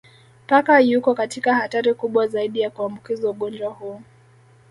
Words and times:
Paka 0.47 0.79
yuko 0.79 1.13
katika 1.13 1.55
hatari 1.55 1.93
kubwa 1.93 2.27
zaidi 2.27 2.59
ya 2.61 2.69
kuambukizwa 2.69 3.31
ugonjwa 3.31 3.69
huu 3.69 4.01